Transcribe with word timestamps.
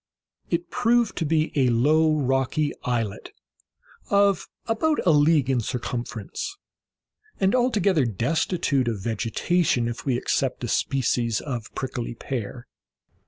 It 0.49 0.71
proved 0.71 1.15
to 1.17 1.25
be 1.27 1.51
a 1.55 1.69
low 1.69 2.15
rocky 2.17 2.71
islet, 2.83 3.33
of 4.09 4.47
about 4.65 4.97
a 5.05 5.11
league 5.11 5.47
in 5.47 5.61
circumference, 5.61 6.57
and 7.39 7.53
altogether 7.53 8.05
destitute 8.05 8.87
of 8.87 8.97
vegetation, 8.99 9.87
if 9.87 10.03
we 10.03 10.17
except 10.17 10.63
a 10.63 10.67
species 10.67 11.39
of 11.39 11.71
prickly 11.75 12.15
pear. 12.15 12.65